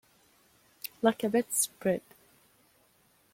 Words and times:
Like 1.03 1.23
a 1.23 1.29
bedspread. 1.29 2.01